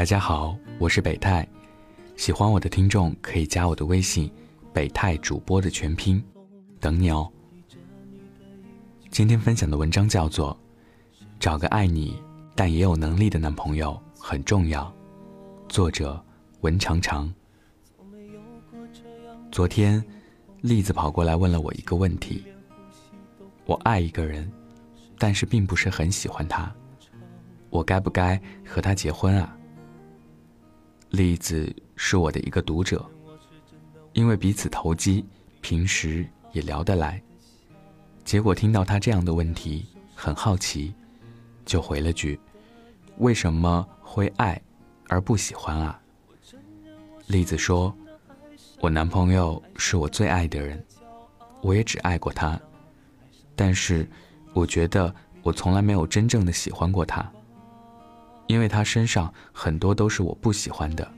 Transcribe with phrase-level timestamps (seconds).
[0.00, 1.46] 大家好，我是北泰，
[2.16, 4.32] 喜欢我的听众可以加我的微信
[4.72, 6.24] “北泰主播”的全拼，
[6.80, 7.30] 等你哦。
[9.10, 10.58] 今天分享的文章叫做
[11.38, 12.18] 《找个爱你
[12.54, 14.84] 但也有能力的男朋友很重要》，
[15.70, 16.18] 作者
[16.62, 17.30] 文长长。
[19.52, 20.02] 昨天，
[20.62, 22.42] 栗子跑过来问了我一个问题：
[23.66, 24.50] 我爱一个人，
[25.18, 26.74] 但是并不是很喜欢他，
[27.68, 29.54] 我该不该和他结婚啊？
[31.10, 33.04] 栗子是我的一个读者，
[34.12, 35.24] 因为彼此投机，
[35.60, 37.20] 平时也聊得来。
[38.24, 40.94] 结果听到他这样的问题，很好奇，
[41.66, 42.38] 就回了句
[43.18, 44.60] ：“为什么会爱
[45.08, 46.00] 而不喜欢啊？”
[47.26, 47.92] 栗子说
[48.80, 50.80] ：“我男朋友是我最爱的人，
[51.60, 52.60] 我也只爱过他，
[53.56, 54.08] 但是
[54.52, 57.28] 我觉得我从来没有真正的喜欢过他。”
[58.50, 61.08] 因为他身上很多都是我不喜欢的，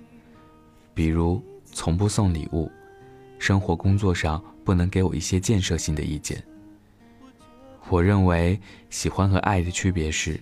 [0.93, 2.71] 比如从不送礼物，
[3.39, 6.45] 生活工作上不能给我一些建设性的意见。
[7.89, 8.61] 我认为
[8.91, 10.39] 喜欢和爱的区别是，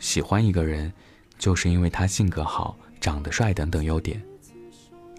[0.00, 0.92] 喜欢一个人，
[1.38, 4.20] 就是因为他性格好、长得帅等等优点，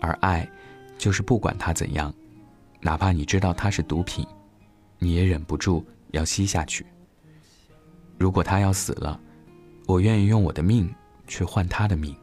[0.01, 0.45] 而爱，
[0.97, 2.13] 就是不管他怎样，
[2.81, 4.27] 哪怕你知道他是毒品，
[4.99, 6.85] 你也忍不住要吸下去。
[8.17, 9.17] 如果他要死了。
[9.85, 10.93] 我愿意用我的命
[11.27, 12.15] 去换他的命，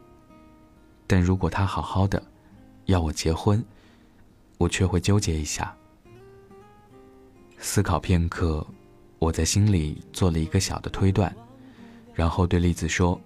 [1.05, 2.21] 但如果他好好的
[2.85, 3.63] 要我结婚，
[4.57, 5.75] 我却会纠结一下。
[7.59, 8.65] 思考片刻，
[9.19, 11.33] 我在心里做了一个小的推断，
[12.15, 13.19] 然后对栗子说：“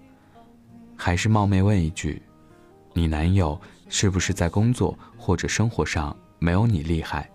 [0.97, 2.21] 还是冒昧问一句，
[2.93, 7.29] 你男友是不是在工作或者生活上没有你厉害，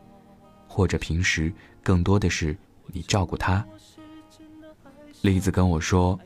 [0.69, 1.51] 或者平时
[1.83, 2.55] 更多的是
[2.89, 3.67] 你照顾他？”
[5.23, 6.21] 栗子跟我说。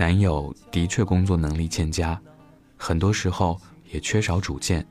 [0.00, 2.18] 男友的确工作能力欠佳，
[2.78, 3.60] 很多时候
[3.92, 4.82] 也缺少主见。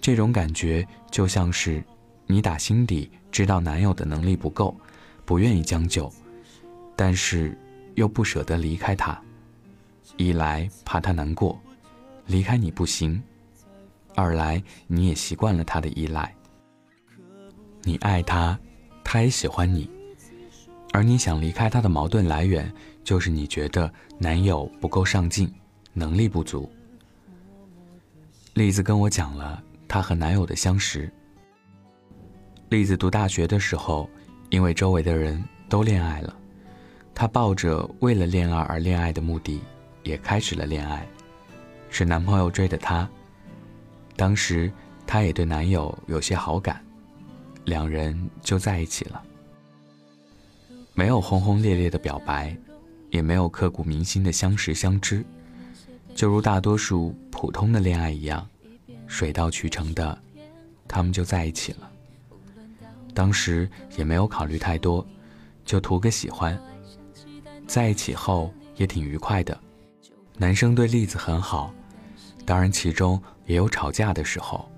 [0.00, 1.84] 这种感觉就像是
[2.26, 4.74] 你打心底知道男友的能力不够，
[5.26, 6.10] 不愿意将就，
[6.96, 7.54] 但是
[7.96, 9.20] 又不舍得离开他。
[10.16, 11.60] 一来怕他难过，
[12.24, 13.20] 离开你不行；
[14.14, 16.34] 二来你也习惯了他的依赖。
[17.82, 18.58] 你爱他，
[19.04, 19.90] 他也喜欢你，
[20.92, 22.72] 而你想离开他的矛盾来源。
[23.02, 25.52] 就是你觉得男友不够上进，
[25.94, 26.70] 能力不足。
[28.52, 31.10] 栗子跟我讲了她和男友的相识。
[32.68, 34.08] 栗子读大学的时候，
[34.50, 36.36] 因为周围的人都恋爱了，
[37.14, 39.60] 她抱着为了恋爱而恋爱的目的，
[40.04, 41.04] 也开始了恋爱。
[41.88, 43.08] 是男朋友追的她，
[44.14, 44.70] 当时
[45.06, 46.84] 她也对男友有些好感，
[47.64, 49.20] 两人就在一起了。
[51.00, 52.54] 没有轰轰烈烈的表白。
[53.08, 55.24] 也没有刻骨铭心的相识相知，
[56.14, 58.46] 就如大多数普通的恋爱一样，
[59.06, 60.16] 水到渠成的，
[60.86, 61.90] 他们就在一起了。
[63.14, 65.04] 当时也没有考虑太多，
[65.64, 66.56] 就图个喜欢。
[67.66, 69.58] 在一起后也挺愉快的，
[70.36, 71.74] 男生对栗子很好，
[72.44, 74.70] 当然其中也有吵架的时候，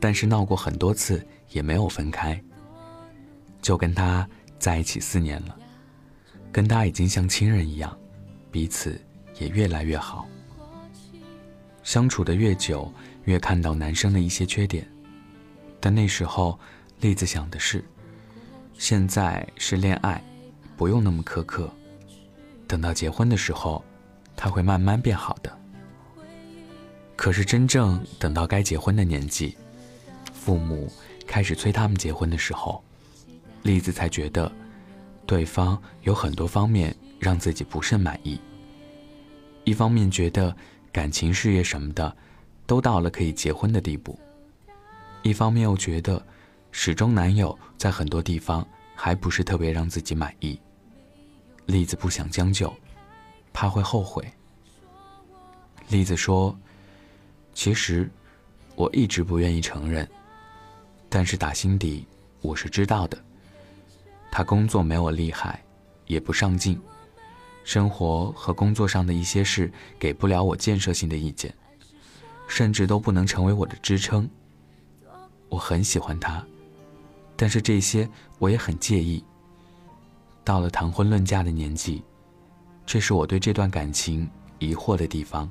[0.00, 2.38] 但是闹过很多次也没有分开，
[3.62, 4.28] 就跟他
[4.62, 5.58] 在一起四年了。
[6.52, 7.98] 跟他已经像亲人一样，
[8.50, 9.00] 彼此
[9.40, 10.28] 也越来越好。
[11.82, 12.92] 相处的越久，
[13.24, 14.86] 越看到男生的一些缺点，
[15.80, 16.56] 但那时候，
[17.00, 17.84] 栗子想的是，
[18.78, 20.22] 现在是恋爱，
[20.76, 21.68] 不用那么苛刻。
[22.68, 23.84] 等到结婚的时候，
[24.36, 25.58] 他会慢慢变好的。
[27.16, 29.56] 可是真正等到该结婚的年纪，
[30.32, 30.92] 父母
[31.26, 32.84] 开始催他们结婚的时候，
[33.62, 34.50] 栗子才觉得。
[35.24, 38.38] 对方有很多方面让自己不甚满意。
[39.64, 40.54] 一方面觉得
[40.90, 42.14] 感情、事业什么的
[42.66, 44.18] 都到了可以结婚的地步；
[45.22, 46.22] 一方面又觉得
[46.72, 48.66] 始终男友在很多地方
[48.96, 50.60] 还不是特别让自己满意。
[51.66, 52.74] 栗子不想将就，
[53.52, 54.28] 怕会后悔。
[55.88, 56.54] 栗子说
[57.54, 58.10] ：“其实
[58.74, 60.06] 我一直不愿意承认，
[61.08, 62.06] 但是打心底
[62.40, 63.16] 我是知道的。”
[64.34, 65.62] 他工作没我厉害，
[66.06, 66.80] 也不上进，
[67.64, 71.54] 生活和工作上的一些事给不了我建设性的意见，
[72.48, 74.26] 甚至都不能成为我的支撑。
[75.50, 76.42] 我很喜欢他，
[77.36, 78.08] 但是这些
[78.38, 79.22] 我也很介意。
[80.42, 82.02] 到了谈婚论嫁的年纪，
[82.86, 84.26] 这是我对这段感情
[84.58, 85.48] 疑惑的地方。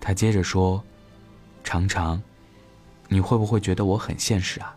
[0.00, 0.82] 他接着说
[1.62, 2.22] ：“常常，
[3.06, 4.74] 你会不会觉得我很现实啊？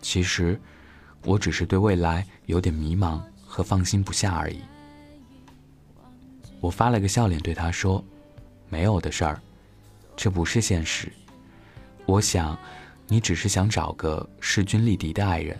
[0.00, 0.56] 其实。”
[1.24, 4.60] 我只是对未来有点迷茫和放心不下而已。
[6.60, 8.04] 我发了个笑脸对他说
[8.68, 9.40] ：“没有的事儿，
[10.16, 11.10] 这不是现实。
[12.06, 12.58] 我想，
[13.06, 15.58] 你只是想找个势均力敌的爱人，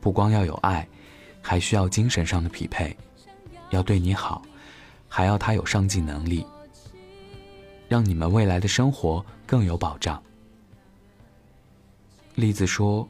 [0.00, 0.86] 不光要有爱，
[1.42, 2.96] 还需要精神上的匹配，
[3.70, 4.42] 要对你好，
[5.08, 6.46] 还要他有上进能力，
[7.88, 10.22] 让你们未来的生活更有保障。”
[12.34, 13.06] 栗子说：“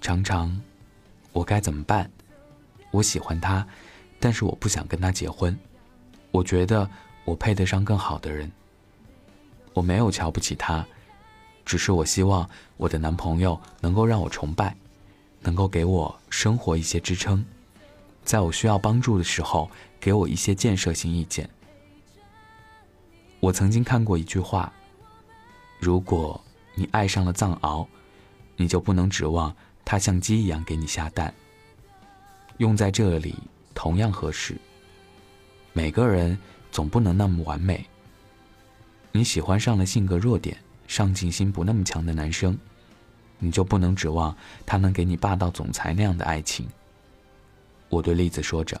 [0.00, 0.60] 常常，
[1.32, 2.10] 我该怎么办？
[2.90, 3.66] 我喜欢他，
[4.18, 5.56] 但是我不想跟他结婚。”
[6.32, 6.88] 我觉得
[7.24, 8.50] 我配得上更好的人。
[9.72, 10.86] 我没有瞧不起他，
[11.64, 14.76] 只是我希望我的男朋友能够让我崇拜，
[15.40, 17.44] 能够给我生活一些支撑，
[18.24, 19.68] 在我需要帮助的时候
[19.98, 21.50] 给我一些建设性意见。
[23.40, 24.72] 我曾经看过一句话：
[25.80, 26.40] 如果
[26.76, 27.86] 你爱上了藏獒，
[28.56, 29.52] 你就不能指望
[29.84, 31.32] 它像鸡一样给你下蛋。
[32.58, 33.34] 用在这里
[33.74, 34.56] 同样合适。
[35.72, 36.36] 每个人
[36.70, 37.86] 总不能那么完美。
[39.12, 40.56] 你喜欢上了性格弱点、
[40.86, 42.58] 上进心不那么强的男生，
[43.38, 44.36] 你就不能指望
[44.66, 46.68] 他能给你霸道总裁那样的爱情。
[47.88, 48.80] 我对栗子说着。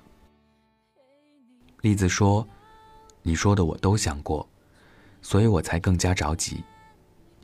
[1.80, 2.46] 栗子说
[3.22, 4.46] ：“你说的我都想过，
[5.22, 6.62] 所以我才更加着急。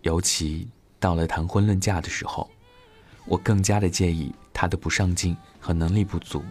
[0.03, 0.69] 尤其
[1.01, 2.49] 到了谈婚论嫁的时候，
[3.27, 6.43] 我更加的介意他的不上进和能力不足。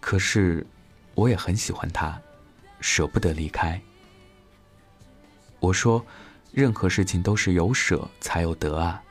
[0.00, 0.66] 可是……”
[1.16, 2.20] 我也很喜欢他，
[2.82, 3.80] 舍不得离开。
[5.60, 6.04] 我说，
[6.52, 9.02] 任何事情都是有舍才有得啊。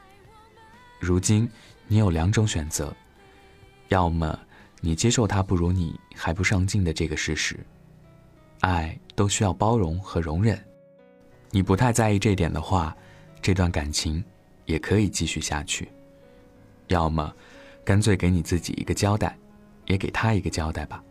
[1.00, 1.50] 如今
[1.88, 2.96] 你有两种选择，
[3.88, 4.40] 要么
[4.82, 7.58] 你接受他不如你还不上进的这个事实，
[8.60, 10.64] 爱都需要包容和容忍。
[11.50, 12.96] 你不太在意这点的话，
[13.42, 14.24] 这段感情
[14.66, 15.90] 也可以继续下去。
[16.88, 17.34] 要么，
[17.84, 19.38] 干脆给你自己一个交代，
[19.86, 21.04] 也给他一个交代吧。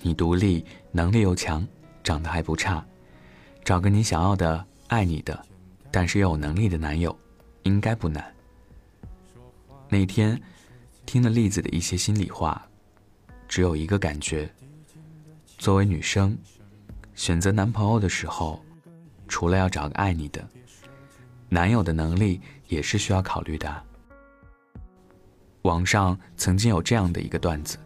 [0.00, 1.66] 你独立，能力又强，
[2.02, 2.84] 长得还不差，
[3.64, 5.40] 找个你想要的、爱你的，
[5.90, 7.16] 但是又有能力的男友，
[7.62, 8.34] 应该不难。
[9.88, 10.40] 那天，
[11.06, 12.66] 听了栗子的一些心里话，
[13.46, 14.50] 只有一个感觉：
[15.58, 16.36] 作为女生，
[17.14, 18.62] 选择男朋友的时候，
[19.28, 20.46] 除了要找个爱你的，
[21.48, 23.82] 男友的能力也是需要考虑的。
[25.62, 27.78] 网上曾经有这样的一个段子。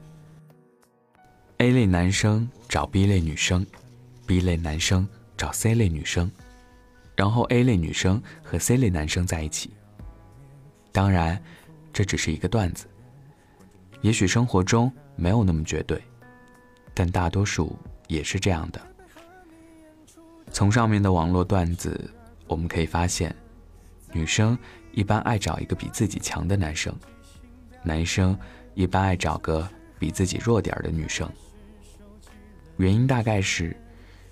[1.59, 3.67] A 类男生找 B 类女生
[4.27, 5.07] ，B 类男生
[5.37, 6.31] 找 C 类女生，
[7.15, 9.71] 然后 A 类女生和 C 类男生在一起。
[10.93, 11.43] 当然，
[11.93, 12.87] 这只是一个段子。
[14.03, 16.03] 也许生活中没有那么绝对，
[16.95, 17.77] 但大多数
[18.07, 18.81] 也是这样的。
[20.51, 22.11] 从上面的网络段子，
[22.47, 23.35] 我们可以发现，
[24.13, 24.57] 女生
[24.93, 26.95] 一般爱找一个比自己强的男生，
[27.87, 28.37] 男生
[28.75, 29.67] 一般爱找个
[29.97, 31.31] 比自己弱点的女生。
[32.79, 33.77] 原因大概是，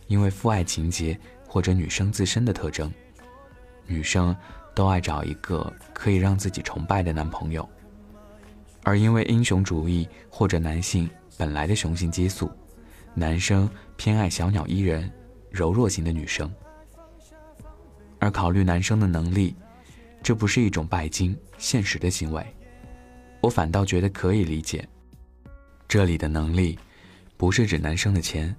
[0.09, 1.17] 因为父爱情节
[1.47, 2.93] 或者女生自身的特征，
[3.87, 4.37] 女生
[4.75, 7.67] 都爱找一个可以让自己崇拜的男朋友，
[8.83, 11.09] 而因为英雄主义或者男性
[11.39, 12.51] 本来的雄性激素，
[13.15, 15.09] 男生偏爱小鸟依人、
[15.49, 16.53] 柔弱型的女生。
[18.19, 19.55] 而考虑男生的能力，
[20.25, 22.45] 这不是一种拜金现实的行为，
[23.45, 24.89] 我反倒觉得可以理解。
[25.87, 26.79] 这里的能力。
[27.37, 28.55] 不是指男生的钱，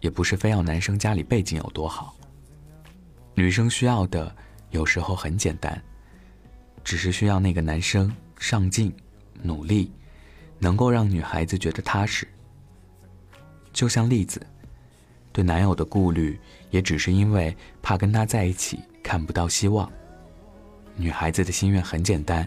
[0.00, 2.14] 也不是非要男生家里背景有多好。
[3.32, 4.34] 女生需要的
[4.70, 5.80] 有时候很简单，
[6.82, 8.92] 只是需要那个男生上进、
[9.40, 9.90] 努力，
[10.58, 12.26] 能够让女孩子觉得踏实。
[13.72, 14.44] 就像栗子，
[15.32, 16.38] 对男友的顾虑
[16.70, 19.90] 也只是因为怕跟他在一起看不到希望。
[20.96, 22.46] 女孩子的心愿很简单，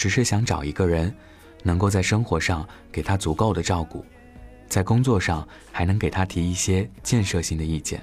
[0.00, 1.14] 只是想找一个人，
[1.62, 4.02] 能够在生活上给他足够的照顾。
[4.66, 8.02] 在工作上还能给他提一些建设性的意见，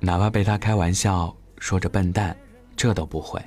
[0.00, 2.36] 哪怕被他开玩笑说着笨蛋，
[2.76, 3.40] 这都不会，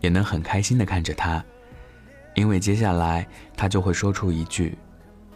[0.00, 1.44] 也能很开心的看着他，
[2.34, 4.74] 因为接下来他就会说出一句：“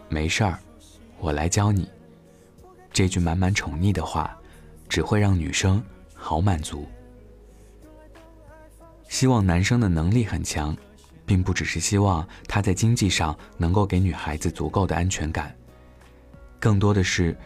[0.09, 0.59] 没事儿，
[1.19, 1.87] 我来教你。”
[2.95, 4.35] 这句满满宠溺的话，
[4.89, 6.87] 只会让女生好满足。
[9.11, 10.75] 希望男生的能力很强，
[11.25, 15.55] 并不只是希望他在经济上能够给女孩子足够的安全感。
[16.59, 17.37] 更多的是，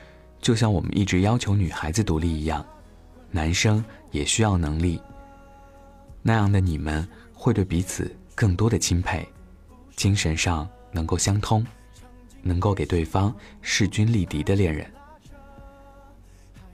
[0.41, 2.65] 就像我们一直要求女孩子独立一样，
[3.31, 5.01] 男生也需要能力。
[6.23, 9.27] 那样的你们会对彼此更多的钦佩，
[9.95, 11.65] 精神上能够相通，
[12.43, 14.91] 能够给对方势均力敌的恋人。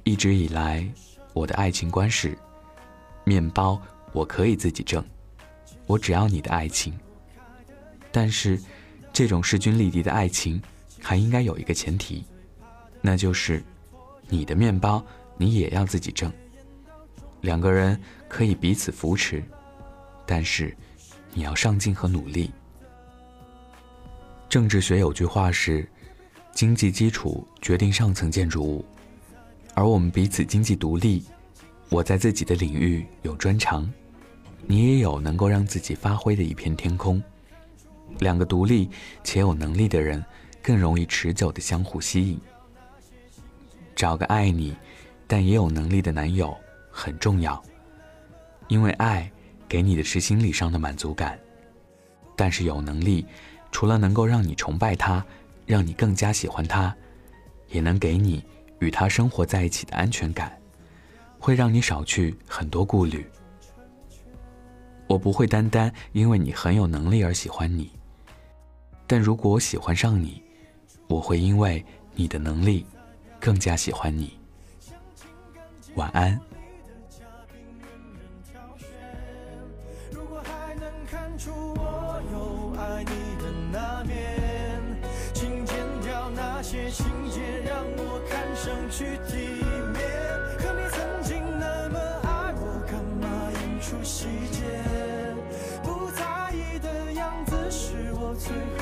[0.04, 0.84] 一直以来，
[1.32, 2.36] 我的爱情观是：
[3.24, 3.80] 面包
[4.12, 5.04] 我可以自己挣，
[5.86, 6.92] 我只要你的爱情。
[8.10, 8.60] 但是，
[9.12, 10.60] 这种势均力敌的爱情，
[11.00, 12.24] 还应该有一个前提。
[13.00, 13.62] 那就是
[14.28, 15.04] 你的面包
[15.36, 16.32] 你也要自己挣。
[17.40, 19.42] 两个人可以彼此扶持，
[20.24, 20.76] 但是
[21.34, 22.50] 你要上进和努力。
[24.48, 25.88] 政治学有句话是：
[26.52, 28.84] 经济基础决定上层建筑物，
[29.74, 31.24] 而我们彼此经济独立。
[31.88, 33.90] 我在自己的领域有专长，
[34.66, 37.22] 你也有能够让自己发挥的一片天空。
[38.18, 38.88] 两个独立
[39.24, 40.24] 且有能力的人，
[40.62, 42.40] 更容易持久的相互吸引。
[43.96, 44.76] 找个爱你，
[45.26, 46.56] 但也有能力的男友
[46.90, 47.62] 很重要，
[48.68, 49.30] 因为爱
[49.68, 51.38] 给你的是心理上的满足感，
[52.36, 53.26] 但是有能力，
[53.70, 55.24] 除了能够让你崇拜他，
[55.66, 56.94] 让你更加喜欢他，
[57.68, 58.44] 也能给你
[58.78, 60.56] 与他生活在一起的安全感。
[61.38, 63.26] 会让你少去很多顾虑。
[65.12, 67.90] 我不会单单因为你很有能力而喜欢你，
[69.06, 70.42] 但如果我喜欢上你，
[71.06, 72.86] 我会因为你的能力
[73.38, 74.38] 更加喜欢你。
[75.96, 76.40] 晚安。
[86.90, 89.61] 情节让我看上去低
[98.52, 98.81] 成全。